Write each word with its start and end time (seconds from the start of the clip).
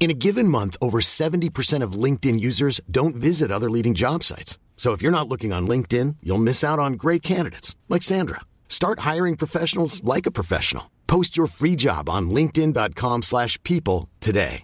In 0.00 0.10
a 0.10 0.14
given 0.14 0.46
month, 0.48 0.76
over 0.80 1.00
70% 1.00 1.82
of 1.82 1.92
LinkedIn 2.04 2.38
users 2.40 2.80
don't 2.90 3.16
visit 3.16 3.50
other 3.50 3.68
leading 3.68 3.94
job 3.94 4.22
sites. 4.22 4.58
So 4.76 4.92
if 4.92 5.02
you're 5.02 5.12
not 5.18 5.28
looking 5.28 5.52
on 5.52 5.66
LinkedIn, 5.66 6.16
you'll 6.22 6.38
miss 6.38 6.62
out 6.64 6.78
on 6.78 6.92
great 6.92 7.22
candidates 7.22 7.74
like 7.88 8.04
Sandra. 8.04 8.40
Start 8.68 9.00
hiring 9.00 9.36
professionals 9.36 10.02
like 10.04 10.24
a 10.26 10.30
professional. 10.30 10.88
Post 11.08 11.36
your 11.36 11.48
free 11.48 11.74
job 11.74 12.08
on 12.08 12.30
linkedin.com/people 12.30 13.22
slash 13.22 13.60
people 13.64 14.08
today. 14.20 14.62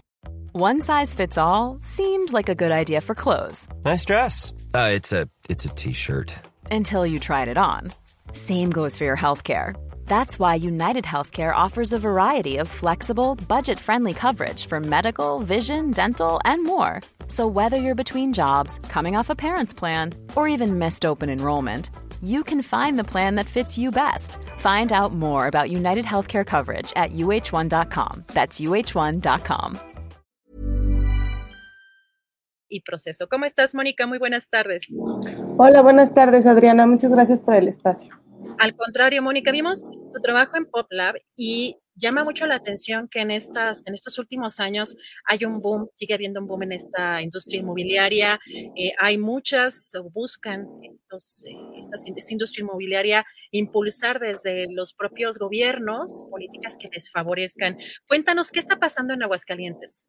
One 0.53 0.81
size 0.81 1.13
fits 1.13 1.37
all 1.37 1.79
seemed 1.81 2.31
like 2.31 2.47
a 2.47 2.55
good 2.55 2.71
idea 2.71 3.01
for 3.01 3.13
clothes 3.13 3.67
Nice 3.83 4.05
dress. 4.05 4.53
Uh, 4.73 4.91
it's 4.93 5.11
a 5.11 5.27
it's 5.49 5.65
a 5.65 5.69
t-shirt. 5.69 6.33
until 6.71 7.05
you 7.05 7.19
tried 7.19 7.49
it 7.49 7.57
on. 7.57 7.91
Same 8.31 8.69
goes 8.71 8.95
for 8.97 9.03
your 9.03 9.17
healthcare. 9.17 9.75
That's 10.07 10.39
why 10.39 10.55
United 10.55 11.03
Healthcare 11.03 11.53
offers 11.53 11.91
a 11.91 11.99
variety 11.99 12.57
of 12.57 12.67
flexible, 12.67 13.35
budget-friendly 13.49 14.13
coverage 14.13 14.67
for 14.67 14.79
medical, 14.79 15.39
vision, 15.39 15.91
dental, 15.91 16.39
and 16.45 16.63
more. 16.63 17.01
So 17.27 17.47
whether 17.47 17.77
you're 17.77 18.03
between 18.03 18.31
jobs, 18.33 18.79
coming 18.89 19.17
off 19.17 19.29
a 19.29 19.35
parent's 19.35 19.73
plan, 19.73 20.13
or 20.35 20.47
even 20.47 20.79
missed 20.79 21.05
open 21.05 21.29
enrollment, 21.29 21.89
you 22.21 22.43
can 22.43 22.61
find 22.61 22.97
the 22.97 23.09
plan 23.11 23.35
that 23.35 23.45
fits 23.45 23.77
you 23.77 23.91
best. 23.91 24.37
Find 24.57 24.93
out 24.93 25.13
more 25.13 25.47
about 25.47 25.69
United 25.71 26.05
Healthcare 26.05 26.45
coverage 26.45 26.93
at 26.95 27.11
uh1.com. 27.11 28.23
That's 28.27 28.61
uh1.com. 28.61 29.79
y 32.75 32.81
proceso. 32.81 33.27
¿Cómo 33.27 33.45
estás, 33.45 33.73
Mónica? 33.73 34.05
Muy 34.05 34.17
buenas 34.17 34.49
tardes. 34.49 34.83
Hola, 35.57 35.81
buenas 35.81 36.13
tardes, 36.13 36.45
Adriana. 36.45 36.85
Muchas 36.85 37.11
gracias 37.11 37.41
por 37.41 37.55
el 37.55 37.67
espacio. 37.67 38.13
Al 38.57 38.75
contrario, 38.75 39.21
Mónica, 39.21 39.51
vimos 39.51 39.83
tu 39.83 40.21
trabajo 40.21 40.55
en 40.55 40.65
PopLab 40.65 41.15
y 41.35 41.77
llama 41.95 42.23
mucho 42.23 42.45
la 42.45 42.55
atención 42.55 43.07
que 43.09 43.19
en 43.19 43.31
estas, 43.31 43.85
en 43.87 43.93
estos 43.93 44.17
últimos 44.19 44.59
años 44.59 44.97
hay 45.25 45.45
un 45.45 45.61
boom, 45.61 45.89
sigue 45.93 46.13
habiendo 46.13 46.39
un 46.39 46.47
boom 46.47 46.63
en 46.63 46.73
esta 46.73 47.21
industria 47.21 47.59
inmobiliaria. 47.59 48.39
Eh, 48.75 48.93
hay 48.99 49.17
muchas, 49.17 49.93
o 49.95 50.09
buscan 50.09 50.67
estos, 50.83 51.45
eh, 51.45 51.55
esta 52.15 52.33
industria 52.33 52.63
inmobiliaria 52.63 53.25
impulsar 53.51 54.19
desde 54.19 54.67
los 54.71 54.93
propios 54.93 55.37
gobiernos 55.37 56.25
políticas 56.29 56.77
que 56.77 56.89
les 56.93 57.09
favorezcan. 57.09 57.77
Cuéntanos 58.07 58.51
qué 58.51 58.59
está 58.59 58.77
pasando 58.77 59.13
en 59.13 59.23
Aguascalientes. 59.23 60.05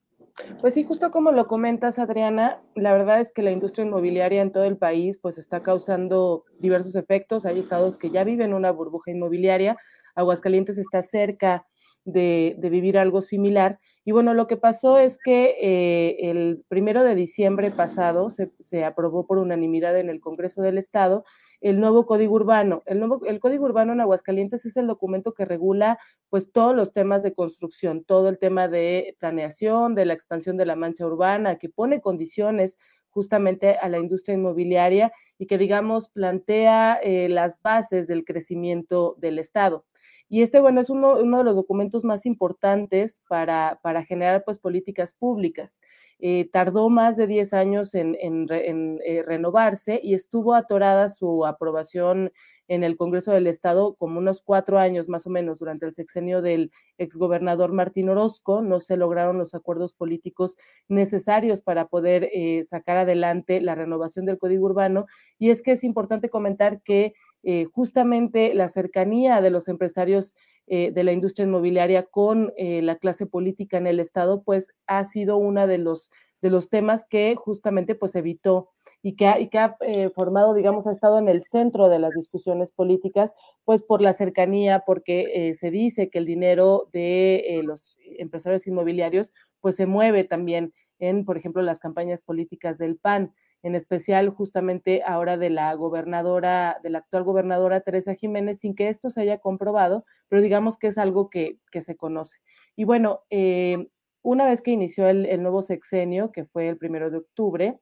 Pues 0.61 0.75
sí, 0.75 0.85
justo 0.85 1.11
como 1.11 1.33
lo 1.33 1.47
comentas, 1.47 1.99
Adriana, 1.99 2.61
la 2.75 2.93
verdad 2.93 3.21
es 3.21 3.33
que 3.33 3.43
la 3.43 3.53
industria 3.53 3.87
inmobiliaria 3.87 4.43
en 4.43 4.53
todo 4.53 4.65
el 4.65 4.77
país 4.77 5.19
pues 5.21 5.39
está 5.39 5.63
causando 5.63 6.45
diversos 6.59 6.95
efectos. 6.95 7.47
Hay 7.47 7.59
estados 7.59 7.97
que 7.97 8.11
ya 8.11 8.23
viven 8.25 8.53
una 8.53 8.71
burbuja 8.71 9.11
inmobiliaria. 9.11 9.77
Aguascalientes 10.15 10.77
está 10.79 11.03
cerca 11.03 11.67
de, 12.05 12.57
vivir 12.61 12.99
algo 12.99 13.23
similar. 13.23 13.79
Y 14.05 14.13
bueno, 14.13 14.35
lo 14.35 14.47
que 14.47 14.57
pasó 14.57 14.99
es 14.99 15.19
que 15.19 15.57
eh, 15.61 16.31
el 16.31 16.65
primero 16.69 17.03
de 17.03 17.15
diciembre 17.15 17.71
pasado 17.71 18.31
se, 18.31 18.53
se 18.61 18.85
aprobó 18.85 19.27
por 19.27 19.39
unanimidad 19.39 19.99
en 19.99 20.11
el 20.11 20.21
Congreso 20.21 20.63
del 20.63 20.79
Estado 20.79 21.25
el 21.61 21.81
nuevo 21.81 22.07
Código 22.07 22.35
Urbano. 22.35 22.83
El, 22.87 22.99
nuevo, 23.01 23.25
el 23.27 23.41
Código 23.41 23.65
Urbano 23.65 23.93
en 23.93 24.01
Aguascalientes 24.01 24.65
es 24.65 24.77
el 24.77 24.87
documento 24.87 25.35
que 25.35 25.45
regula 25.45 25.99
pues 26.29 26.53
todos 26.53 26.75
los 26.75 26.93
temas 26.93 27.23
de 27.23 27.35
construcción, 27.35 28.05
todo 28.05 28.29
el 28.29 28.39
tema 28.39 28.69
de 28.69 29.17
planeación, 29.19 29.95
de 29.95 30.07
la 30.07 30.15
expansión 30.15 30.57
de 30.57 30.67
la 30.67 30.77
mancha 30.77 31.07
urbana, 31.07 31.57
que 31.57 31.69
pone 31.69 32.01
condiciones 32.01 32.79
justamente 33.11 33.77
a 33.79 33.89
la 33.89 33.99
industria 33.99 34.35
inmobiliaria 34.35 35.11
y 35.39 35.47
que, 35.47 35.57
digamos, 35.57 36.11
plantea 36.11 37.01
eh, 37.03 37.29
las 37.31 37.63
bases 37.63 38.07
del 38.07 38.25
crecimiento 38.25 39.17
del 39.19 39.39
Estado. 39.39 39.87
Y 40.29 40.43
este, 40.43 40.61
bueno, 40.61 40.81
es 40.81 40.91
uno, 40.91 41.15
uno 41.19 41.39
de 41.39 41.45
los 41.45 41.55
documentos 41.55 42.05
más 42.05 42.27
importantes 42.27 43.23
para, 43.29 43.79
para 43.83 44.05
generar 44.05 44.45
pues 44.45 44.59
políticas 44.59 45.15
públicas. 45.15 45.77
Eh, 46.19 46.49
tardó 46.51 46.89
más 46.89 47.17
de 47.17 47.27
10 47.27 47.53
años 47.53 47.95
en, 47.95 48.17
eh, 48.21 49.23
renovarse 49.27 50.01
y 50.03 50.15
estuvo 50.15 50.55
atorada 50.55 51.11
su 51.11 51.45
aprobación 51.45 52.33
en 52.69 52.85
el 52.85 52.97
Congreso 52.97 53.33
del 53.33 53.47
Estado 53.47 53.95
como 53.95 54.19
unos 54.19 54.41
cuatro 54.43 54.79
años 54.79 55.09
más 55.09 55.27
o 55.27 55.31
menos 55.31 55.59
durante 55.59 55.87
el 55.87 55.93
sexenio 55.93 56.43
del 56.43 56.73
exgobernador 56.99 57.73
Martín 57.73 58.09
Orozco. 58.09 58.63
No 58.63 58.81
se 58.81 58.97
lograron 58.97 59.39
los 59.39 59.55
acuerdos 59.55 59.93
políticos 59.93 60.57
necesarios 60.89 61.61
para 61.61 61.87
poder 61.87 62.29
eh, 62.33 62.65
sacar 62.65 62.97
adelante 62.97 63.61
la 63.61 63.75
renovación 63.75 64.27
del 64.27 64.39
Código 64.39 64.67
Urbano. 64.67 65.07
Y 65.39 65.51
es 65.51 65.63
que 65.63 65.73
es 65.73 65.85
importante 65.85 66.31
comentar 66.31 66.81
que 66.83 67.15
eh, 67.49 67.67
justamente 67.67 68.55
la 68.55 68.69
cercanía 68.69 69.41
de 69.41 69.51
los 69.51 69.69
empresarios 69.69 70.35
eh, 70.67 70.91
de 70.91 71.05
la 71.05 71.13
industria 71.13 71.47
inmobiliaria 71.47 72.03
con 72.03 72.53
eh, 72.57 72.83
la 72.83 72.97
clase 72.97 73.25
política 73.25 73.79
en 73.79 73.87
el 73.87 74.01
Estado, 74.01 74.43
pues 74.43 74.75
ha 74.89 75.05
sido 75.05 75.37
uno 75.37 75.69
de 75.69 75.79
los, 75.79 76.11
de 76.43 76.51
los 76.51 76.71
temas 76.71 77.07
que 77.09 77.37
justamente 77.37 77.95
pues 77.95 78.17
evitó 78.17 78.71
y 79.01 79.15
que 79.15 79.29
ha, 79.29 79.39
y 79.39 79.49
que 79.49 79.59
ha 79.61 79.77
formado, 80.13 80.55
digamos, 80.55 80.89
ha 80.89 80.91
estado 80.91 81.21
en 81.21 81.29
el 81.29 81.45
centro 81.45 81.89
de 81.89 82.01
las 82.01 82.15
discusiones 82.15 82.73
políticas, 82.73 83.33
pues 83.65 83.81
por 83.85 84.03
la 84.03 84.13
cercanía, 84.13 84.83
porque 84.85 85.55
se 85.57 85.71
dice 85.71 86.11
que 86.11 86.19
el 86.19 86.27
dinero 86.27 86.89
de 86.93 87.61
los 87.63 87.97
empresarios 88.19 88.67
inmobiliarios 88.67 89.33
pues 89.61 89.77
se 89.77 89.87
mueve 89.87 90.25
también 90.25 90.73
en, 90.99 91.25
por 91.25 91.37
ejemplo, 91.37 91.63
las 91.63 91.79
campañas 91.79 92.23
políticas 92.23 92.77
del 92.79 92.97
PAN 92.97 93.33
en 93.63 93.75
especial 93.75 94.31
justamente 94.31 95.03
ahora 95.05 95.37
de 95.37 95.51
la 95.51 95.75
gobernadora, 95.75 96.79
de 96.83 96.91
la 96.91 96.99
actual 96.99 97.25
gobernadora 97.25 97.81
Teresa 97.81 98.15
Jiménez, 98.15 98.61
sin 98.61 98.75
que 98.75 98.89
esto 98.89 99.11
se 99.11 99.23
haya 99.23 99.39
comprobado, 99.39 100.05
pero 100.29 100.43
digamos 100.43 100.79
que 100.79 100.89
es 100.89 100.99
algo 100.99 101.31
que, 101.31 101.59
que 101.71 101.81
se 101.81 101.97
conoce. 101.97 102.39
Y 102.77 102.85
bueno, 102.85 103.23
eh, 103.31 103.89
una 104.23 104.45
vez 104.45 104.63
que 104.63 104.73
inició 104.73 105.09
el, 105.09 105.27
el, 105.27 105.43
nuevo 105.43 105.63
sexenio, 105.63 106.33
que 106.33 106.45
fue 106.45 106.69
el 106.69 106.79
primero 106.79 107.11
de 107.11 107.19
octubre 107.19 107.79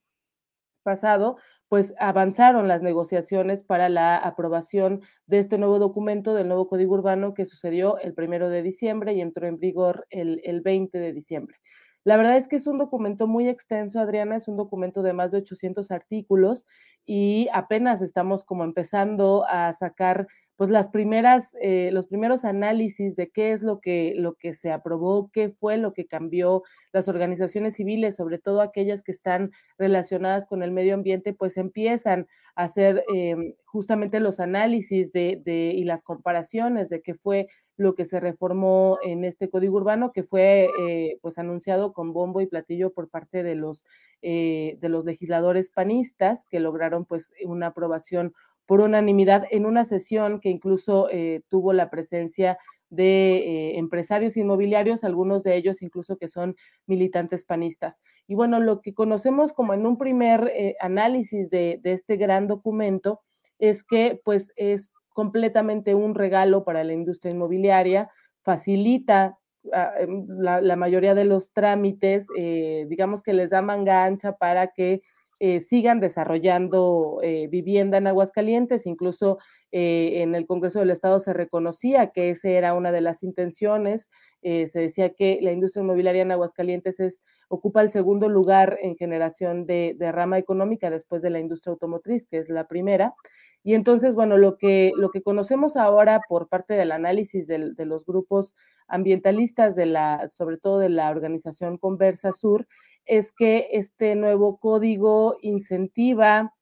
pasado, 0.82 1.38
pues 1.68 1.94
avanzaron 1.98 2.68
las 2.68 2.82
negociaciones 2.82 3.64
para 3.64 3.88
la 3.88 4.16
aprobación 4.16 5.02
de 5.26 5.38
este 5.40 5.58
nuevo 5.58 5.78
documento, 5.78 6.34
del 6.34 6.46
nuevo 6.46 6.68
Código 6.68 6.94
Urbano, 6.94 7.34
que 7.34 7.46
sucedió 7.46 7.98
el 7.98 8.14
primero 8.14 8.48
de 8.48 8.62
diciembre 8.62 9.14
y 9.14 9.20
entró 9.20 9.46
en 9.46 9.58
vigor 9.58 10.06
el, 10.10 10.40
el 10.44 10.60
20 10.60 10.98
de 10.98 11.12
diciembre. 11.12 11.56
La 12.04 12.16
verdad 12.18 12.36
es 12.36 12.48
que 12.48 12.56
es 12.56 12.66
un 12.66 12.76
documento 12.78 13.26
muy 13.26 13.48
extenso, 13.48 13.98
Adriana, 13.98 14.36
es 14.36 14.46
un 14.46 14.56
documento 14.58 15.02
de 15.02 15.14
más 15.14 15.32
de 15.32 15.38
800 15.38 15.90
artículos 15.90 16.66
y 17.06 17.48
apenas 17.52 18.02
estamos 18.02 18.44
como 18.44 18.64
empezando 18.64 19.44
a 19.48 19.72
sacar 19.72 20.28
pues 20.56 20.70
las 20.70 20.88
primeras, 20.88 21.54
eh, 21.60 21.90
los 21.92 22.06
primeros 22.06 22.44
análisis 22.44 23.16
de 23.16 23.30
qué 23.30 23.52
es 23.52 23.62
lo 23.62 23.80
que, 23.80 24.14
lo 24.16 24.34
que 24.34 24.54
se 24.54 24.70
aprobó, 24.70 25.30
qué 25.32 25.50
fue 25.50 25.76
lo 25.78 25.92
que 25.92 26.06
cambió 26.06 26.62
las 26.92 27.08
organizaciones 27.08 27.74
civiles, 27.74 28.16
sobre 28.16 28.38
todo 28.38 28.60
aquellas 28.60 29.02
que 29.02 29.12
están 29.12 29.50
relacionadas 29.78 30.46
con 30.46 30.62
el 30.62 30.70
medio 30.70 30.94
ambiente, 30.94 31.32
pues 31.32 31.56
empiezan 31.56 32.28
a 32.56 32.64
hacer 32.64 33.04
eh, 33.12 33.56
justamente 33.64 34.20
los 34.20 34.38
análisis 34.38 35.12
de, 35.12 35.40
de, 35.44 35.72
y 35.74 35.84
las 35.84 36.02
comparaciones 36.02 36.88
de 36.88 37.02
qué 37.02 37.14
fue 37.14 37.48
lo 37.76 37.94
que 37.94 38.04
se 38.04 38.20
reformó 38.20 38.98
en 39.02 39.24
este 39.24 39.50
código 39.50 39.76
urbano 39.76 40.12
que 40.12 40.22
fue 40.22 40.68
eh, 40.80 41.18
pues 41.22 41.38
anunciado 41.38 41.92
con 41.92 42.12
bombo 42.12 42.40
y 42.40 42.46
platillo 42.46 42.92
por 42.92 43.08
parte 43.10 43.42
de 43.42 43.56
los 43.56 43.84
eh, 44.22 44.78
de 44.80 44.88
los 44.88 45.04
legisladores 45.04 45.70
panistas 45.70 46.46
que 46.48 46.60
lograron 46.60 47.04
pues 47.04 47.32
una 47.44 47.68
aprobación 47.68 48.32
por 48.66 48.80
unanimidad 48.80 49.46
en 49.50 49.66
una 49.66 49.84
sesión 49.84 50.40
que 50.40 50.48
incluso 50.48 51.08
eh, 51.10 51.42
tuvo 51.48 51.72
la 51.72 51.90
presencia 51.90 52.58
de 52.90 53.36
eh, 53.36 53.78
empresarios 53.78 54.36
inmobiliarios, 54.36 55.04
algunos 55.04 55.42
de 55.42 55.56
ellos 55.56 55.82
incluso 55.82 56.16
que 56.16 56.28
son 56.28 56.56
militantes 56.86 57.44
panistas. 57.44 57.98
Y 58.26 58.34
bueno, 58.34 58.60
lo 58.60 58.80
que 58.80 58.94
conocemos 58.94 59.52
como 59.52 59.74
en 59.74 59.84
un 59.86 59.98
primer 59.98 60.50
eh, 60.54 60.76
análisis 60.80 61.50
de, 61.50 61.80
este 61.82 62.16
gran 62.16 62.46
documento 62.46 63.20
es 63.58 63.84
que 63.84 64.20
pues 64.24 64.52
es 64.56 64.92
completamente 65.08 65.94
un 65.94 66.14
regalo 66.14 66.64
para 66.64 66.84
la 66.84 66.92
industria 66.92 67.32
inmobiliaria, 67.32 68.10
facilita 68.42 69.38
uh, 69.64 70.26
la, 70.28 70.60
la, 70.60 70.76
mayoría 70.76 71.14
de 71.14 71.24
los 71.24 71.52
trámites, 71.52 72.26
digamos 72.36 73.22
que 73.22 73.32
les 73.32 73.50
da 73.50 73.62
manga 73.62 74.04
ancha 74.04 74.36
para 74.36 74.68
que 74.68 75.02
eh, 75.40 75.60
sigan 75.60 76.00
desarrollando 76.00 77.18
eh, 77.22 77.48
vivienda 77.48 77.98
en 77.98 78.06
Aguascalientes. 78.06 78.86
Incluso 78.86 79.38
eh, 79.72 80.22
en 80.22 80.34
el 80.34 80.46
Congreso 80.46 80.80
del 80.80 80.90
Estado 80.90 81.20
se 81.20 81.32
reconocía 81.32 82.10
que 82.10 82.30
esa 82.30 82.48
era 82.48 82.74
una 82.74 82.92
de 82.92 83.00
las 83.00 83.22
intenciones. 83.22 84.08
se 84.42 84.78
decía 84.78 85.14
que 85.14 85.38
la 85.42 85.52
industria 85.52 85.82
inmobiliaria 85.82 86.22
en 86.22 86.32
Aguascalientes 86.32 87.00
es 87.00 87.20
ocupa 87.48 87.82
el 87.82 87.90
segundo 87.90 88.28
lugar 88.28 88.78
en 88.82 88.96
generación 88.96 89.66
de, 89.66 89.96
rama 90.12 90.38
económica 90.38 90.90
después 90.90 91.22
de 91.22 91.30
la 91.30 91.40
industria 91.40 91.72
automotriz, 91.72 92.26
que 92.26 92.38
es 92.38 92.48
la 92.48 92.66
primera. 92.66 93.14
Y 93.62 93.74
entonces, 93.74 94.14
bueno, 94.14 94.36
lo 94.36 94.58
que, 94.58 94.92
lo 94.96 95.10
que 95.10 95.22
conocemos 95.22 95.76
ahora 95.76 96.20
por 96.28 96.48
parte 96.48 96.74
del 96.74 96.92
análisis 96.92 97.46
de, 97.46 97.72
de 97.74 97.86
los 97.86 98.04
grupos 98.04 98.54
ambientalistas, 98.88 99.74
de 99.74 99.86
la, 99.86 100.28
sobre 100.28 100.58
todo 100.58 100.78
de 100.78 100.90
la 100.90 101.10
organización 101.10 101.78
Conversa 101.78 102.32
Sur, 102.32 102.66
es 103.06 103.32
que 103.32 103.68
este 103.72 104.14
nuevo 104.14 104.58
código 104.58 105.38
incentiva 105.42 106.54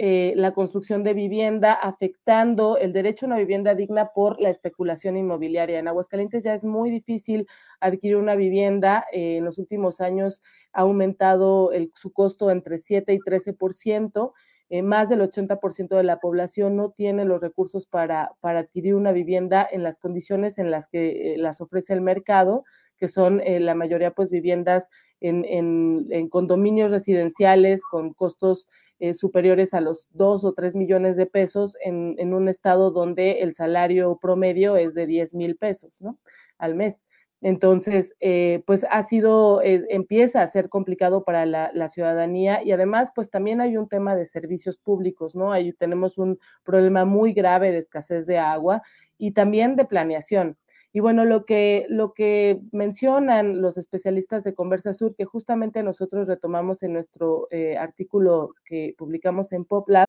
eh, 0.00 0.32
la 0.36 0.52
construcción 0.52 1.02
de 1.02 1.12
vivienda, 1.12 1.72
afectando 1.72 2.78
el 2.78 2.92
derecho 2.92 3.26
a 3.26 3.30
una 3.30 3.38
vivienda 3.38 3.74
digna 3.74 4.12
por 4.14 4.40
la 4.40 4.48
especulación 4.48 5.16
inmobiliaria. 5.16 5.80
En 5.80 5.88
Aguascalientes 5.88 6.44
ya 6.44 6.54
es 6.54 6.62
muy 6.62 6.88
difícil 6.88 7.48
adquirir 7.80 8.16
una 8.16 8.36
vivienda. 8.36 9.06
Eh, 9.12 9.38
en 9.38 9.44
los 9.44 9.58
últimos 9.58 10.00
años 10.00 10.40
ha 10.72 10.82
aumentado 10.82 11.72
su 11.96 12.12
costo 12.12 12.52
entre 12.52 12.78
7 12.78 13.12
y 13.12 13.18
13%. 13.18 14.34
Eh, 14.68 14.82
más 14.82 15.08
del 15.08 15.20
80% 15.20 15.96
de 15.96 16.04
la 16.04 16.20
población 16.20 16.76
no 16.76 16.92
tiene 16.92 17.24
los 17.24 17.40
recursos 17.40 17.86
para, 17.86 18.36
para 18.38 18.60
adquirir 18.60 18.94
una 18.94 19.10
vivienda 19.10 19.66
en 19.68 19.82
las 19.82 19.98
condiciones 19.98 20.58
en 20.58 20.70
las 20.70 20.86
que 20.86 21.34
las 21.38 21.60
ofrece 21.60 21.92
el 21.92 22.02
mercado, 22.02 22.62
que 22.98 23.08
son 23.08 23.42
la 23.44 23.74
mayoría 23.74 24.12
pues 24.12 24.30
viviendas 24.30 24.88
en, 25.20 26.06
en 26.10 26.28
condominios 26.28 26.90
residenciales 26.90 27.82
con 27.82 28.12
costos 28.14 28.68
eh, 29.00 29.14
superiores 29.14 29.74
a 29.74 29.80
los 29.80 30.08
dos 30.10 30.42
o 30.42 30.54
tres 30.54 30.74
millones 30.74 31.16
de 31.16 31.26
pesos 31.26 31.76
en, 31.84 32.16
en, 32.18 32.34
un 32.34 32.48
estado 32.48 32.90
donde 32.90 33.42
el 33.42 33.54
salario 33.54 34.18
promedio 34.20 34.76
es 34.76 34.92
de 34.94 35.06
10 35.06 35.34
mil 35.34 35.56
pesos, 35.56 36.02
¿no? 36.02 36.18
Al 36.58 36.74
mes. 36.74 36.98
Entonces, 37.40 38.16
eh, 38.18 38.64
pues 38.66 38.84
ha 38.90 39.04
sido, 39.04 39.62
eh, 39.62 39.86
empieza 39.90 40.42
a 40.42 40.46
ser 40.48 40.68
complicado 40.68 41.22
para 41.22 41.46
la, 41.46 41.70
la, 41.72 41.88
ciudadanía 41.88 42.64
y 42.64 42.72
además, 42.72 43.12
pues 43.14 43.30
también 43.30 43.60
hay 43.60 43.76
un 43.76 43.88
tema 43.88 44.16
de 44.16 44.26
servicios 44.26 44.78
públicos, 44.78 45.36
¿no? 45.36 45.52
Ahí 45.52 45.72
tenemos 45.72 46.18
un 46.18 46.40
problema 46.64 47.04
muy 47.04 47.32
grave 47.32 47.70
de 47.70 47.78
escasez 47.78 48.26
de 48.26 48.38
agua 48.38 48.82
y 49.16 49.30
también 49.30 49.76
de 49.76 49.84
planeación. 49.84 50.56
Y 50.92 51.00
bueno, 51.00 51.24
lo 51.24 51.44
que, 51.44 51.86
lo 51.90 52.14
que 52.14 52.60
mencionan 52.72 53.60
los 53.60 53.76
especialistas 53.76 54.42
de 54.44 54.54
Conversa 54.54 54.94
Sur, 54.94 55.14
que 55.14 55.26
justamente 55.26 55.82
nosotros 55.82 56.26
retomamos 56.26 56.82
en 56.82 56.94
nuestro 56.94 57.46
eh, 57.50 57.76
artículo 57.76 58.54
que 58.64 58.94
publicamos 58.96 59.52
en 59.52 59.64
PopLab. 59.64 60.06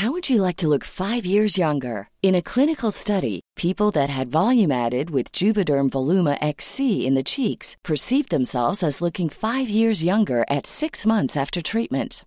How 0.00 0.10
would 0.10 0.28
you 0.28 0.42
like 0.42 0.56
to 0.56 0.68
look 0.68 0.84
five 0.84 1.24
years 1.24 1.56
younger? 1.56 2.10
In 2.22 2.34
a 2.34 2.42
clinical 2.42 2.90
study, 2.90 3.40
people 3.56 3.90
that 3.92 4.10
had 4.10 4.28
volume 4.28 4.70
added 4.70 5.08
with 5.08 5.32
Juvederm 5.32 5.88
Voluma 5.88 6.36
XC 6.42 7.06
in 7.06 7.14
the 7.14 7.22
cheeks 7.22 7.76
perceived 7.82 8.28
themselves 8.28 8.82
as 8.82 9.00
looking 9.00 9.30
five 9.30 9.70
years 9.70 10.04
younger 10.04 10.44
at 10.50 10.66
six 10.66 11.06
months 11.06 11.34
after 11.34 11.62
treatment. 11.62 12.26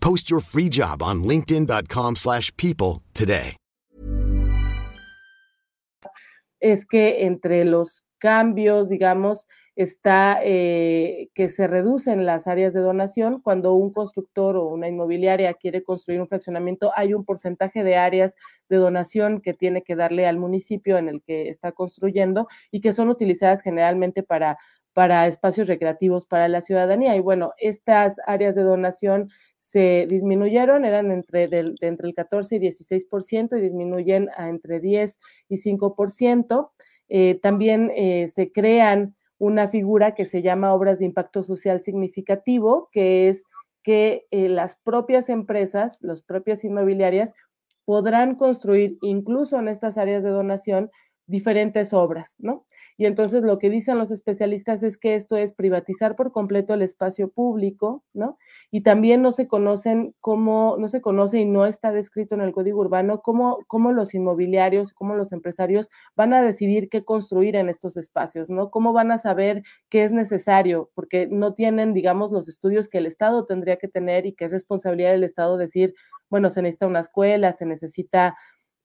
Post 0.00 0.30
your 0.30 0.40
free 0.40 0.68
job 0.68 1.02
on 1.02 1.22
linkedin.com/people 1.22 3.02
today. 3.12 3.56
Es 6.60 6.84
que 6.84 7.24
entre 7.24 7.64
los 7.64 8.04
cambios, 8.18 8.88
digamos, 8.88 9.46
está 9.78 10.40
eh, 10.42 11.28
que 11.34 11.48
se 11.48 11.68
reducen 11.68 12.26
las 12.26 12.48
áreas 12.48 12.74
de 12.74 12.80
donación. 12.80 13.40
Cuando 13.40 13.74
un 13.74 13.92
constructor 13.92 14.56
o 14.56 14.66
una 14.66 14.88
inmobiliaria 14.88 15.54
quiere 15.54 15.84
construir 15.84 16.20
un 16.20 16.26
fraccionamiento, 16.26 16.90
hay 16.96 17.14
un 17.14 17.24
porcentaje 17.24 17.84
de 17.84 17.96
áreas 17.96 18.34
de 18.68 18.76
donación 18.76 19.40
que 19.40 19.54
tiene 19.54 19.82
que 19.82 19.94
darle 19.94 20.26
al 20.26 20.36
municipio 20.36 20.98
en 20.98 21.08
el 21.08 21.22
que 21.22 21.48
está 21.48 21.70
construyendo 21.70 22.48
y 22.72 22.80
que 22.80 22.92
son 22.92 23.08
utilizadas 23.08 23.62
generalmente 23.62 24.24
para, 24.24 24.58
para 24.94 25.28
espacios 25.28 25.68
recreativos 25.68 26.26
para 26.26 26.48
la 26.48 26.60
ciudadanía. 26.60 27.14
Y 27.14 27.20
bueno, 27.20 27.52
estas 27.58 28.16
áreas 28.26 28.56
de 28.56 28.62
donación 28.62 29.30
se 29.58 30.06
disminuyeron, 30.08 30.84
eran 30.84 31.10
entre, 31.10 31.44
entre 31.44 32.08
el 32.08 32.14
14 32.14 32.56
y 32.56 32.58
16% 32.60 33.58
y 33.58 33.60
disminuyen 33.60 34.30
a 34.36 34.48
entre 34.48 34.80
10 34.80 35.18
y 35.50 35.56
5%. 35.56 36.70
Eh, 37.08 37.38
también 37.42 37.92
eh, 37.94 38.28
se 38.28 38.50
crean 38.50 39.14
una 39.36 39.68
figura 39.68 40.14
que 40.14 40.24
se 40.24 40.42
llama 40.42 40.72
obras 40.72 41.00
de 41.00 41.04
impacto 41.04 41.42
social 41.42 41.82
significativo, 41.82 42.88
que 42.92 43.28
es 43.28 43.44
que 43.82 44.26
eh, 44.30 44.48
las 44.48 44.76
propias 44.76 45.28
empresas, 45.28 46.02
las 46.02 46.22
propias 46.22 46.64
inmobiliarias, 46.64 47.32
podrán 47.84 48.36
construir 48.36 48.98
incluso 49.02 49.58
en 49.58 49.68
estas 49.68 49.96
áreas 49.96 50.22
de 50.22 50.30
donación 50.30 50.90
diferentes 51.26 51.92
obras, 51.92 52.36
¿no? 52.38 52.64
Y 52.98 53.06
entonces 53.06 53.44
lo 53.44 53.58
que 53.60 53.70
dicen 53.70 53.96
los 53.96 54.10
especialistas 54.10 54.82
es 54.82 54.98
que 54.98 55.14
esto 55.14 55.36
es 55.36 55.52
privatizar 55.52 56.16
por 56.16 56.32
completo 56.32 56.74
el 56.74 56.82
espacio 56.82 57.30
público, 57.30 58.02
¿no? 58.12 58.36
Y 58.72 58.82
también 58.82 59.22
no 59.22 59.30
se 59.30 59.46
conocen 59.46 60.16
cómo, 60.20 60.74
no 60.80 60.88
se 60.88 61.00
conoce 61.00 61.38
y 61.38 61.44
no 61.44 61.64
está 61.64 61.92
descrito 61.92 62.34
en 62.34 62.40
el 62.40 62.52
código 62.52 62.80
urbano 62.80 63.22
cómo, 63.22 63.60
cómo 63.68 63.92
los 63.92 64.14
inmobiliarios, 64.14 64.92
cómo 64.92 65.14
los 65.14 65.30
empresarios 65.30 65.88
van 66.16 66.34
a 66.34 66.42
decidir 66.42 66.88
qué 66.88 67.04
construir 67.04 67.54
en 67.54 67.68
estos 67.68 67.96
espacios, 67.96 68.50
¿no? 68.50 68.70
Cómo 68.70 68.92
van 68.92 69.12
a 69.12 69.18
saber 69.18 69.62
qué 69.90 70.02
es 70.02 70.12
necesario, 70.12 70.90
porque 70.94 71.28
no 71.28 71.54
tienen, 71.54 71.94
digamos, 71.94 72.32
los 72.32 72.48
estudios 72.48 72.88
que 72.88 72.98
el 72.98 73.06
Estado 73.06 73.44
tendría 73.44 73.76
que 73.76 73.86
tener 73.86 74.26
y 74.26 74.34
que 74.34 74.46
es 74.46 74.50
responsabilidad 74.50 75.12
del 75.12 75.22
Estado 75.22 75.56
decir, 75.56 75.94
bueno, 76.30 76.50
se 76.50 76.62
necesita 76.62 76.88
una 76.88 77.00
escuela, 77.00 77.52
se 77.52 77.64
necesita 77.64 78.36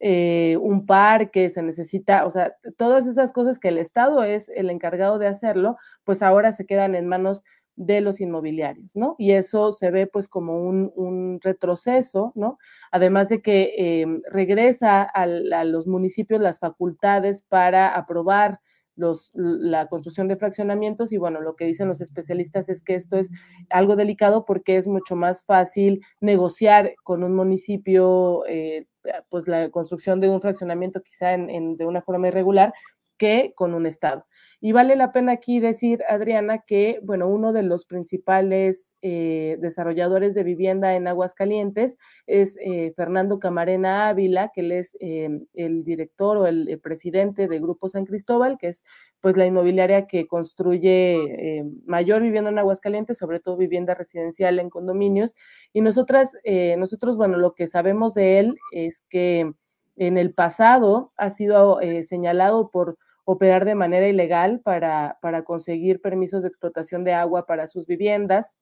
eh, 0.05 0.57
un 0.57 0.85
parque, 0.85 1.49
se 1.49 1.63
necesita, 1.63 2.25
o 2.25 2.31
sea, 2.31 2.57
todas 2.77 3.07
esas 3.07 3.31
cosas 3.31 3.57
que 3.57 3.69
el 3.69 3.77
Estado 3.77 4.25
es 4.25 4.49
el 4.49 4.69
encargado 4.69 5.17
de 5.17 5.27
hacerlo, 5.27 5.77
pues 6.03 6.21
ahora 6.21 6.51
se 6.51 6.65
quedan 6.65 6.93
en 6.93 7.07
manos 7.07 7.45
de 7.77 8.01
los 8.01 8.19
inmobiliarios, 8.19 8.93
¿no? 8.97 9.15
Y 9.17 9.31
eso 9.31 9.71
se 9.71 9.91
ve 9.91 10.05
pues 10.05 10.27
como 10.27 10.57
un, 10.61 11.39
retroceso, 11.41 12.33
¿no? 12.35 12.57
Además 12.91 13.29
de 13.29 13.41
que 13.41 13.73
eh, 13.77 14.05
regresa 14.29 15.03
a 15.03 15.25
los 15.63 15.87
municipios 15.87 16.41
las 16.41 16.59
facultades 16.59 17.43
para 17.43 17.95
aprobar 17.95 18.59
los, 18.97 19.31
la 19.33 19.87
construcción 19.87 20.27
de 20.27 20.35
fraccionamientos 20.35 21.13
y 21.13 21.17
bueno, 21.17 21.39
lo 21.39 21.55
que 21.55 21.65
dicen 21.65 21.87
los 21.87 22.01
especialistas 22.01 22.67
es 22.67 22.83
que 22.83 22.95
esto 22.95 23.17
es 23.17 23.31
algo 23.69 23.95
delicado 23.95 24.43
porque 24.43 24.75
es 24.75 24.85
mucho 24.85 25.15
más 25.15 25.45
fácil 25.45 26.01
negociar 26.19 26.93
con 27.03 27.23
un 27.23 27.35
municipio 27.35 28.45
eh, 28.47 28.85
pues 29.29 29.47
la 29.47 29.69
construcción 29.69 30.19
de 30.19 30.29
un 30.29 30.41
fraccionamiento 30.41 31.01
quizá 31.01 31.33
en, 31.33 31.77
de 31.77 31.85
una 31.85 32.01
forma 32.01 32.27
irregular 32.27 32.73
que 33.17 33.53
con 33.55 33.73
un 33.73 33.85
Estado. 33.85 34.25
Y 34.65 34.71
vale 34.71 34.95
la 34.95 35.11
pena 35.11 35.33
aquí 35.33 35.59
decir, 35.59 36.03
Adriana, 36.07 36.59
que, 36.59 37.01
bueno, 37.03 37.27
uno 37.27 37.51
de 37.51 37.63
los 37.63 37.85
principales 37.85 38.95
eh, 39.01 39.57
desarrolladores 39.59 40.35
de 40.35 40.43
vivienda 40.43 40.95
en 40.95 41.05
Aguascalientes 41.05 41.97
es 42.27 42.55
eh, 42.61 42.93
Fernando 42.95 43.39
Camarena 43.39 44.07
Ávila, 44.07 44.53
que 44.55 44.61
él 44.61 44.71
es 44.71 44.95
eh, 45.01 45.41
el 45.53 45.83
director 45.83 46.37
o 46.37 46.47
el, 46.47 46.79
presidente 46.79 47.49
de 47.49 47.59
Grupo 47.59 47.89
San 47.89 48.05
Cristóbal, 48.05 48.57
que 48.57 48.69
es 48.69 48.85
pues 49.19 49.35
la 49.35 49.45
inmobiliaria 49.45 50.07
que 50.07 50.27
construye 50.27 51.65
mayor 51.85 52.21
vivienda 52.21 52.49
en 52.49 52.59
Aguascalientes, 52.59 53.17
sobre 53.17 53.41
todo 53.41 53.57
vivienda 53.57 53.95
residencial 53.95 54.59
en 54.59 54.69
condominios. 54.69 55.35
Y 55.73 55.81
nosotras, 55.81 56.37
nosotros, 56.77 57.17
bueno, 57.17 57.37
lo 57.37 57.53
que 57.53 57.67
sabemos 57.67 58.13
de 58.13 58.39
él 58.39 58.55
es 58.71 59.03
que 59.09 59.51
en 59.97 60.17
el 60.17 60.33
pasado 60.33 61.11
ha 61.17 61.31
sido 61.31 61.81
señalado 62.03 62.69
por 62.71 62.97
operar 63.25 63.65
de 63.65 63.75
manera 63.75 64.07
ilegal 64.07 64.59
para, 64.59 65.17
para 65.21 65.43
conseguir 65.43 66.01
permisos 66.01 66.43
de 66.43 66.49
explotación 66.49 67.03
de 67.03 67.13
agua 67.13 67.45
para 67.45 67.67
sus 67.67 67.85
viviendas. 67.85 68.57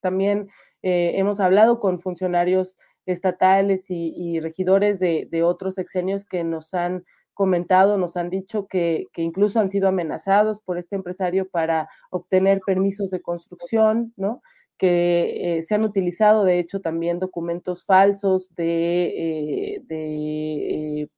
También 0.00 0.48
eh, 0.82 1.12
hemos 1.16 1.40
hablado 1.40 1.80
con 1.80 1.98
funcionarios 2.00 2.78
estatales 3.06 3.86
y, 3.88 4.40
regidores 4.40 4.98
de, 4.98 5.42
otros 5.44 5.74
sexenios 5.74 6.24
que 6.24 6.44
nos 6.44 6.74
han 6.74 7.04
comentado, 7.34 7.98
nos 7.98 8.16
han 8.16 8.30
dicho 8.30 8.66
que, 8.66 9.06
incluso 9.16 9.60
han 9.60 9.70
sido 9.70 9.88
amenazados 9.88 10.60
por 10.60 10.78
este 10.78 10.96
empresario 10.96 11.48
para 11.48 11.88
obtener 12.10 12.60
permisos 12.66 13.10
de 13.10 13.20
construcción, 13.20 14.12
¿no? 14.16 14.42
que 14.78 15.58
eh, 15.58 15.62
se 15.62 15.74
han 15.74 15.84
utilizado, 15.84 16.44
de 16.44 16.58
hecho, 16.58 16.80
también 16.80 17.18
documentos 17.18 17.84
falsos 17.84 18.54
de, 18.54 19.78
eh, 19.78 21.08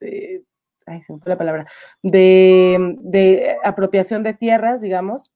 de, 0.00 0.44
ay, 0.90 1.00
se 1.00 1.12
me 1.12 1.20
fue 1.20 1.30
la 1.30 1.38
palabra, 1.38 1.66
de, 2.02 2.96
de 3.00 3.56
apropiación 3.64 4.22
de 4.22 4.34
tierras, 4.34 4.80
digamos. 4.80 5.30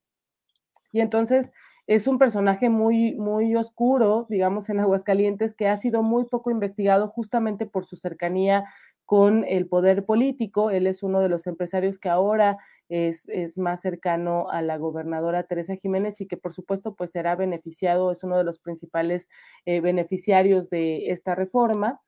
Y 0.92 1.00
entonces 1.00 1.50
es 1.86 2.06
un 2.06 2.18
personaje 2.18 2.70
muy, 2.70 3.14
muy 3.14 3.54
oscuro, 3.56 4.26
digamos, 4.30 4.68
en 4.70 4.80
Aguascalientes, 4.80 5.54
que 5.54 5.68
ha 5.68 5.76
sido 5.76 6.02
muy 6.02 6.24
poco 6.24 6.50
investigado 6.50 7.08
justamente 7.08 7.66
por 7.66 7.84
su 7.84 7.96
cercanía 7.96 8.64
con 9.04 9.44
el 9.46 9.66
poder 9.66 10.04
político. 10.06 10.70
Él 10.70 10.86
es 10.86 11.02
uno 11.02 11.20
de 11.20 11.28
los 11.28 11.46
empresarios 11.46 11.98
que 11.98 12.08
ahora 12.08 12.58
es, 12.88 13.28
es, 13.28 13.58
más 13.58 13.82
cercano 13.82 14.48
a 14.50 14.62
la 14.62 14.78
gobernadora 14.78 15.44
Teresa 15.44 15.76
Jiménez 15.76 16.20
y 16.20 16.26
que 16.26 16.36
por 16.36 16.52
supuesto 16.52 16.94
pues 16.94 17.10
será 17.10 17.36
beneficiado, 17.36 18.10
es 18.10 18.22
uno 18.24 18.38
de 18.38 18.44
los 18.44 18.60
principales 18.60 19.28
eh, 19.66 19.80
beneficiarios 19.80 20.70
de 20.70 21.10
esta 21.10 21.34
reforma. 21.34 22.00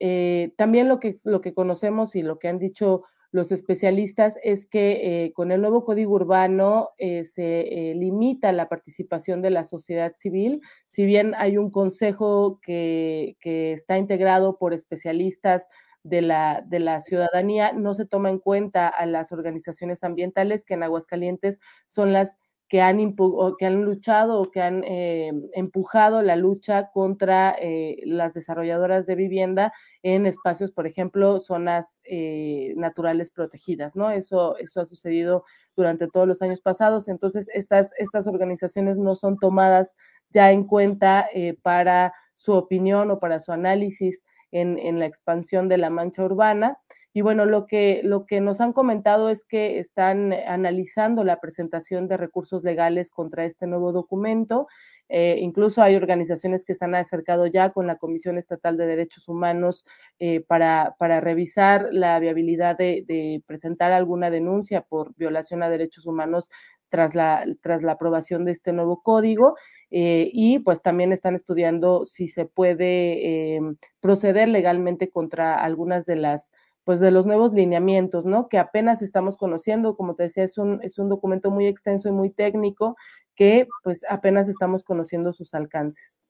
Eh, 0.00 0.52
también 0.56 0.88
lo 0.88 0.98
que, 1.00 1.16
lo 1.24 1.40
que 1.40 1.54
conocemos 1.54 2.16
y 2.16 2.22
lo 2.22 2.38
que 2.38 2.48
han 2.48 2.58
dicho 2.58 3.04
los 3.32 3.52
especialistas 3.52 4.34
es 4.42 4.66
que 4.66 5.26
eh, 5.26 5.32
con 5.34 5.52
el 5.52 5.60
nuevo 5.60 5.84
código 5.84 6.14
urbano 6.14 6.88
eh, 6.98 7.24
se 7.24 7.92
limita 7.94 8.50
la 8.50 8.68
participación 8.68 9.40
de 9.40 9.50
la 9.50 9.64
sociedad 9.64 10.14
civil, 10.16 10.60
si 10.88 11.04
bien 11.04 11.34
hay 11.36 11.56
un 11.56 11.70
consejo 11.70 12.58
que, 12.60 13.36
que 13.40 13.72
está 13.72 13.98
integrado 13.98 14.58
por 14.58 14.74
especialistas 14.74 15.68
de 16.02 16.22
la, 16.22 16.64
de 16.66 16.80
la 16.80 17.00
ciudadanía, 17.00 17.72
no 17.72 17.94
se 17.94 18.06
toma 18.06 18.30
en 18.30 18.38
cuenta 18.38 18.88
a 18.88 19.06
las 19.06 19.32
organizaciones 19.32 20.02
ambientales 20.02 20.64
que 20.64 20.74
en 20.74 20.82
Aguascalientes 20.82 21.60
son 21.86 22.12
las 22.12 22.36
que 22.70 22.80
han, 22.80 23.16
que 23.58 23.66
han 23.66 23.82
luchado 23.82 24.40
o 24.40 24.50
que 24.52 24.62
han 24.62 24.84
eh, 24.84 25.32
empujado 25.54 26.22
la 26.22 26.36
lucha 26.36 26.90
contra 26.92 27.52
eh, 27.58 27.96
las 28.04 28.32
desarrolladoras 28.32 29.06
de 29.06 29.16
vivienda 29.16 29.72
en 30.04 30.24
espacios, 30.24 30.70
por 30.70 30.86
ejemplo, 30.86 31.40
zonas 31.40 32.00
eh, 32.04 32.72
naturales 32.76 33.32
protegidas, 33.32 33.96
¿no? 33.96 34.12
Eso, 34.12 34.56
eso 34.56 34.80
ha 34.80 34.86
sucedido 34.86 35.44
durante 35.74 36.06
todos 36.06 36.28
los 36.28 36.42
años 36.42 36.60
pasados. 36.60 37.08
Entonces, 37.08 37.48
estas, 37.52 37.90
estas 37.98 38.28
organizaciones 38.28 38.96
no 38.96 39.16
son 39.16 39.36
tomadas 39.36 39.96
ya 40.28 40.52
en 40.52 40.62
cuenta 40.62 41.26
para 41.62 42.14
su 42.36 42.52
opinión 42.52 43.10
o 43.10 43.18
para 43.18 43.40
su 43.40 43.50
análisis 43.50 44.22
en, 44.52 44.78
en 44.78 45.00
la 45.00 45.06
expansión 45.06 45.68
de 45.68 45.78
la 45.78 45.90
mancha 45.90 46.22
urbana. 46.22 46.78
Y 47.12 47.22
bueno, 47.22 47.44
lo 47.44 47.66
que, 47.66 48.00
lo 48.04 48.24
que 48.24 48.40
nos 48.40 48.60
han 48.60 48.72
comentado 48.72 49.30
es 49.30 49.44
que 49.44 49.78
están 49.78 50.32
analizando 50.32 51.24
la 51.24 51.40
presentación 51.40 52.06
de 52.06 52.16
recursos 52.16 52.62
legales 52.62 53.10
contra 53.10 53.44
este 53.44 53.66
nuevo 53.66 53.92
documento. 53.92 54.68
Eh, 55.12 55.38
incluso 55.40 55.82
hay 55.82 55.96
organizaciones 55.96 56.64
que 56.64 56.72
están 56.72 56.94
acercado 56.94 57.48
ya 57.48 57.70
con 57.70 57.88
la 57.88 57.96
Comisión 57.96 58.38
Estatal 58.38 58.76
de 58.76 58.86
Derechos 58.86 59.28
Humanos 59.28 59.84
eh, 60.20 60.40
para, 60.40 60.94
para, 61.00 61.20
revisar 61.20 61.88
la 61.90 62.20
viabilidad 62.20 62.78
de, 62.78 63.42
presentar 63.44 63.90
alguna 63.90 64.30
denuncia 64.30 64.82
por 64.82 65.12
violación 65.16 65.64
a 65.64 65.68
derechos 65.68 66.06
humanos 66.06 66.48
tras 66.90 67.16
la, 67.16 67.44
tras 67.60 67.82
la 67.82 67.92
aprobación 67.92 68.44
de 68.44 68.52
este 68.52 68.72
nuevo 68.72 69.02
código. 69.02 69.56
Eh, 69.90 70.30
y 70.32 70.60
pues 70.60 70.80
también 70.80 71.12
están 71.12 71.34
estudiando 71.34 72.04
si 72.04 72.28
se 72.28 72.44
puede 72.44 73.58
proceder 73.98 74.46
legalmente 74.46 75.10
contra 75.10 75.60
algunas 75.60 76.06
de 76.06 76.14
las 76.14 76.52
pues 76.90 76.98
de 76.98 77.12
los 77.12 77.24
nuevos 77.24 77.52
lineamientos, 77.52 78.26
¿no? 78.26 78.48
Que 78.48 78.58
apenas 78.58 79.00
estamos 79.00 79.36
conociendo, 79.36 79.94
como 79.94 80.16
te 80.16 80.24
decía, 80.24 80.42
es 80.42 80.58
un, 80.58 80.80
es 80.82 80.98
un 80.98 81.08
documento 81.08 81.52
muy 81.52 81.68
extenso 81.68 82.08
y 82.08 82.12
muy 82.12 82.30
técnico 82.30 82.96
que 83.36 83.68
pues 83.84 84.04
apenas 84.08 84.48
estamos 84.48 84.82
conociendo 84.82 85.32
sus 85.32 85.54
alcances. 85.54 86.20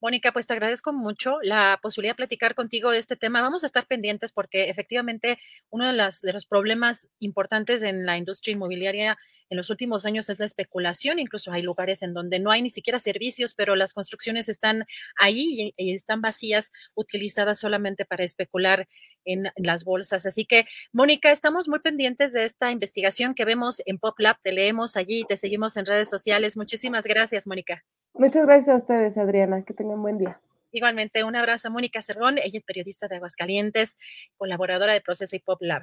Mónica, 0.00 0.32
pues 0.32 0.46
te 0.46 0.54
agradezco 0.54 0.92
mucho 0.92 1.38
la 1.42 1.78
posibilidad 1.82 2.12
de 2.12 2.16
platicar 2.16 2.54
contigo 2.54 2.90
de 2.90 2.98
este 2.98 3.16
tema. 3.16 3.42
Vamos 3.42 3.62
a 3.62 3.66
estar 3.66 3.86
pendientes 3.86 4.32
porque 4.32 4.70
efectivamente 4.70 5.38
uno 5.70 5.86
de, 5.86 5.92
las, 5.92 6.20
de 6.20 6.32
los 6.32 6.46
problemas 6.46 7.08
importantes 7.18 7.82
en 7.82 8.06
la 8.06 8.16
industria 8.16 8.52
inmobiliaria 8.52 9.18
en 9.50 9.56
los 9.56 9.68
últimos 9.68 10.06
años 10.06 10.30
es 10.30 10.38
la 10.38 10.46
especulación. 10.46 11.18
Incluso 11.18 11.52
hay 11.52 11.62
lugares 11.62 12.02
en 12.02 12.14
donde 12.14 12.38
no 12.38 12.50
hay 12.50 12.62
ni 12.62 12.70
siquiera 12.70 12.98
servicios, 12.98 13.54
pero 13.54 13.76
las 13.76 13.92
construcciones 13.92 14.48
están 14.48 14.86
ahí 15.16 15.74
y, 15.76 15.94
están 15.94 16.20
vacías, 16.22 16.70
utilizadas 16.94 17.58
solamente 17.58 18.04
para 18.04 18.24
especular 18.24 18.88
en, 19.24 19.50
las 19.56 19.84
bolsas. 19.84 20.24
Así 20.24 20.46
que, 20.46 20.66
Mónica, 20.92 21.32
estamos 21.32 21.68
muy 21.68 21.80
pendientes 21.80 22.32
de 22.32 22.44
esta 22.44 22.70
investigación 22.70 23.34
que 23.34 23.44
vemos 23.44 23.82
en 23.86 23.98
PopLab. 23.98 24.40
Te 24.42 24.52
leemos 24.52 24.96
allí, 24.96 25.24
te 25.28 25.36
seguimos 25.36 25.76
en 25.76 25.86
redes 25.86 26.08
sociales. 26.08 26.56
Muchísimas 26.56 27.04
gracias, 27.04 27.46
Mónica. 27.46 27.84
Muchas 28.14 28.46
gracias 28.46 28.68
a 28.68 28.76
ustedes, 28.76 29.16
Adriana. 29.16 29.64
Que 29.64 29.74
tengan 29.74 30.02
buen 30.02 30.18
día. 30.18 30.40
Igualmente, 30.72 31.24
un 31.24 31.34
abrazo 31.34 31.68
a 31.68 31.70
Mónica 31.70 32.00
Cerrón. 32.00 32.38
Ella 32.38 32.58
es 32.58 32.64
periodista 32.64 33.08
de 33.08 33.16
Aguascalientes, 33.16 33.98
colaboradora 34.36 34.92
de 34.92 35.00
Proceso 35.00 35.34
y 35.34 35.40
PopLab. 35.40 35.82